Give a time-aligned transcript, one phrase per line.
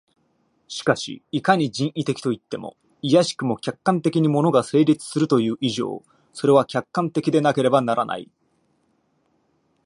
[0.67, 6.01] しかしいかに人為的といっても、いやしくも客観的に物が成立するという以上、
[6.33, 8.27] それは客観的でなければならない。